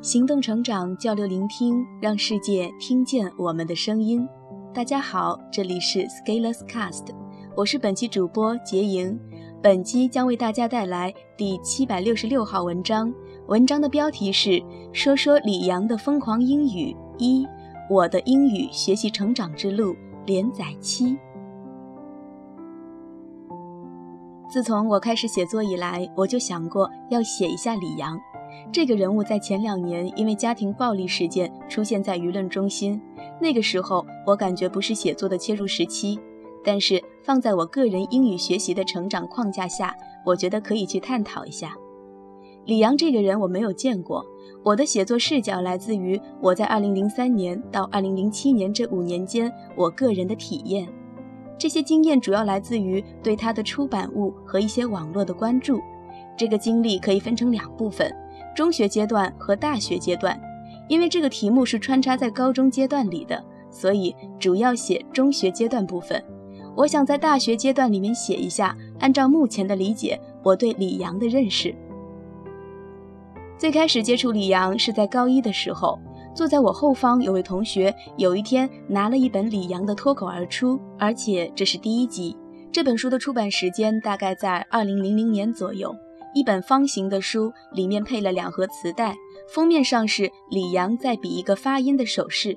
[0.00, 4.26] 行动、成长、交流、聆听，让世界听见我们的声音。
[4.72, 7.06] 大家好，这里是 Scaleless Cast，
[7.56, 9.18] 我是本期主播杰莹。
[9.60, 13.12] 本期将为大家带来第七百六十六号文章，
[13.48, 14.50] 文章的标题是
[14.92, 17.44] 《说说李阳的疯狂英语一：
[17.90, 19.94] 我的英语学习成长之路》
[20.26, 21.18] 连载期。
[24.48, 28.16] 自从我开始写作以来，我就想过要写一下李阳。
[28.70, 33.00] 这个人物在前两年因为家庭暴力事件出现在舆论中心，
[33.40, 36.18] 那个时候我感觉不是写作的切入时期，
[36.62, 39.94] 但是放在我个人英语学习的成长框架下，
[40.24, 41.74] 我觉得可以去探讨一下。
[42.66, 44.22] 李阳这个人我没有见过，
[44.62, 50.86] 我的写作视角来自于我在2003年到2007年这五年间我个人的体验，
[51.56, 55.80] 这些经验主要来自于对他的出版物和一些网络的关注。
[56.36, 58.14] 这个经历可以分成两部分。
[58.58, 60.36] 中学阶段和大学阶段，
[60.88, 66.20] 因为这个题目是穿插在高中阶段里的，所以主要写中学阶段部分。
[66.74, 71.72] 我想在大学阶段里面写一下，按照目前的理解，我对李阳的认识。
[73.56, 75.96] 最开始接触李阳是在高一的时候，
[76.34, 82.36] 坐在我后方有位同学，有一天拿了一本李阳的《脱口而出》，而且这是第一集。
[82.72, 85.94] 这本书的出版时间大概在二零零零年左右。
[86.34, 89.16] 一本方形的书，里面配了两盒磁带，
[89.48, 92.56] 封面上是李阳在比一个发音的手势。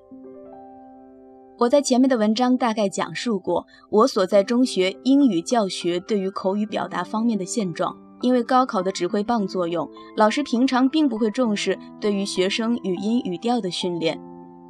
[1.58, 7.96] 我在前面的文章大概讲述过我所在中学英语教学对于口语表达方面的现状。
[8.24, 14.16] 因为高考的指挥棒作用，老师平常并不会重视对于学生语音语调的训练，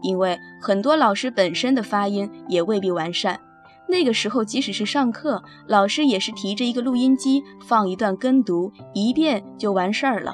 [0.01, 3.37] 因为很多老师本身的发音也未必完善。
[3.91, 10.33] 那个时候，即使是上课，老师也是提着一个录音机放一段跟读，一遍就完事儿了。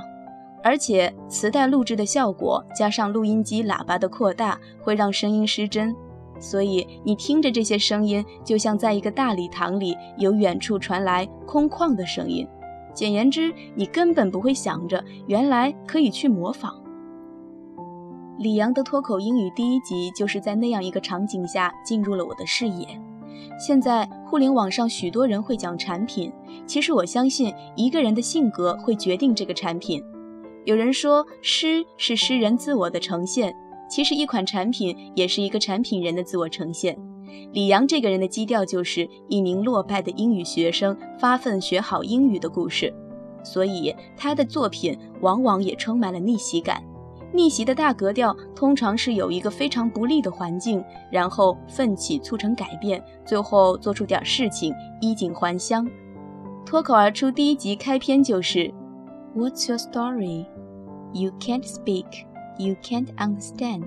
[0.64, 5.96] 而且磁带录制的效果加上录音机喇叭的扩大，会让声音失真，
[6.40, 12.48] 所以你听着这些声音，就像在一个大礼堂里有远处传来空旷的声音。
[12.94, 16.80] 简言之，你根本不会想着原来可以去模仿。
[18.38, 22.88] 李阳的脱口英语第一集就是在那样一个场景下进入了我的视野。
[23.60, 26.32] 现在互联网上许多人会讲产品，
[26.66, 30.04] 其实我相信一个人的性格会决定这个产品。
[30.66, 33.56] 有人说诗是诗人自我的呈现，
[33.90, 36.98] 其实一款产品也是一个产品人的自我呈现。
[37.54, 42.94] 李阳这个人的基调就是一名落败的英语学生发奋学好英语的故事，
[43.44, 46.84] 所以他的作品往往也充满了逆袭感。
[47.34, 55.88] 逆袭的大格调通常是有一个非常不利的环境，然后奋起促成改变，最后做出点事情，衣锦还乡。
[56.66, 58.74] 脱口而出第一集开篇就是
[59.36, 60.46] ：“What's your story?
[61.14, 62.06] You can't speak,
[62.58, 63.84] you can't understand。”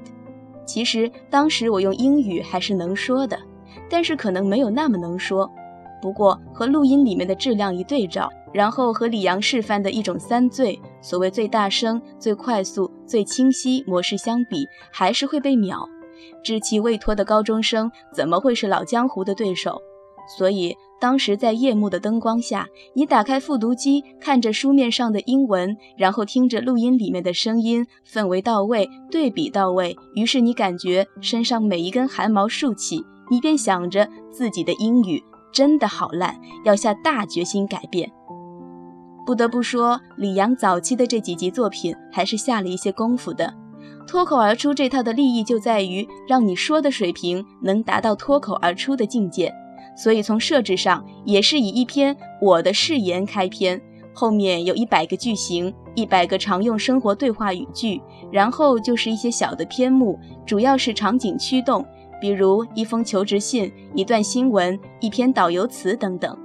[0.65, 3.39] 其实当时我用英语还是能说的，
[3.89, 5.51] 但是可能没有那么能说。
[6.01, 8.29] 不过和录音里面的质量一对照。
[8.53, 15.89] 然后和李阳示范的一种三最，所谓最大声、最快速、最清晰模式相比，还是会被秒。
[16.45, 19.81] 稚气未脱的高中生怎么会是老江湖的对手？
[20.37, 35.23] 所以当时在夜幕的灯光下，你打开复读机，看着书面上的英文，然后听着录音里面的声音，氛围到位，对比到位，于是你感觉身上每一根汗毛竖起，你便想着自己的英语
[35.53, 38.11] 真的好烂，要下大决心改变。
[39.27, 43.55] 不得不说，李阳早期的这几集作品还是下了一些功夫的。
[44.07, 49.53] 脱口而出这套的利益就在于让你说的水平能达到脱口而出的境界，
[49.97, 53.81] 所以从设置上也是以一篇我的誓言开篇，
[54.13, 61.87] 后面有一百个句型，一百个常用生活对话语句，然后就是一些小的篇目，主要是场景驱动，
[62.21, 66.37] 比如一封求职信、一段新闻、一篇导游词等等。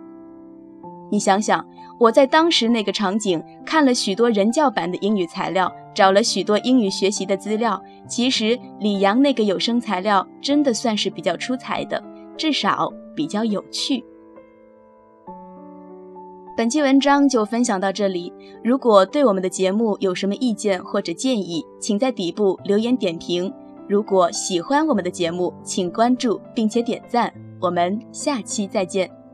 [1.12, 1.66] 你想想。
[1.98, 7.82] 我在当时那个场景看了许多人教版的英语材料，找了许多英语学习的资料。
[8.06, 12.04] 其实李阳那个有声材料真的算是比较出彩的，
[12.36, 14.04] 至少比较有趣。
[16.58, 18.34] 本期文章就分享到这里。
[18.62, 23.54] 如果对我们的节目有什么意见或者建议，请在底部留言点评。
[23.88, 27.32] 如果喜欢我们的节目，请关注并且点赞。
[27.62, 29.25] 我们下期再见。